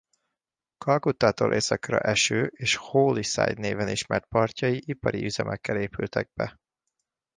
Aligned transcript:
Kalkuttától 0.77 1.53
északra 1.53 1.99
eső 1.99 2.51
és 2.55 2.75
Hooghly-side 2.75 3.53
néven 3.59 3.87
ismert 3.89 4.25
partjai 4.25 4.81
ipari 4.85 5.25
üzemekkel 5.25 5.77
épültek 5.77 6.29
be. 6.33 6.57